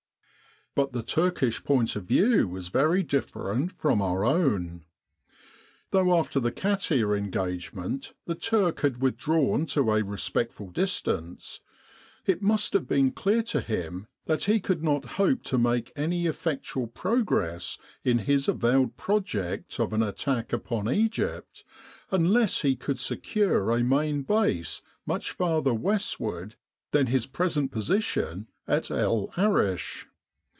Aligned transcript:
But 0.73 0.93
the 0.93 1.03
Turkish 1.03 1.61
point 1.61 1.97
of 1.97 2.05
view 2.05 2.47
was 2.47 2.69
very 2.69 3.03
different 3.03 3.73
from 3.73 4.01
our 4.01 4.23
own. 4.23 4.85
Though 5.89 6.17
after 6.17 6.39
the 6.39 6.49
Katia 6.53 7.09
engagement 7.11 8.13
109 8.23 8.23
With 8.23 8.23
the 8.23 8.23
R.A.M.C. 8.23 8.23
in 8.23 8.23
Egypt 8.25 8.27
the 8.27 8.49
Turk 8.49 8.79
had 8.79 9.01
withdrawn 9.01 9.65
to 9.65 9.91
a 9.91 10.01
respectful 10.09 10.69
distance, 10.69 11.59
it 12.25 12.41
must 12.41 12.71
have 12.71 12.87
been 12.87 13.11
clear 13.11 13.43
to 13.43 13.59
him 13.59 14.07
that 14.27 14.45
he 14.45 14.61
could 14.61 14.81
not 14.81 15.03
hope 15.17 15.43
to 15.43 15.57
make 15.57 15.91
any 15.97 16.25
effectual 16.25 16.87
progress 16.87 17.77
in 18.05 18.19
his 18.19 18.47
avowed 18.47 18.95
project 18.95 19.77
of 19.77 19.91
an 19.91 20.01
attack 20.01 20.53
upon 20.53 20.89
Egypt 20.89 21.65
unless 22.11 22.61
he 22.61 22.77
could 22.77 22.97
secure 22.97 23.71
a 23.73 23.83
main 23.83 24.21
base 24.21 24.81
much 25.05 25.31
farther 25.31 25.73
westward 25.73 26.55
than 26.91 27.07
his 27.07 27.25
present 27.25 27.73
position 27.73 28.47
at 28.69 28.89
El 28.89 29.33
Arish. 29.37 30.07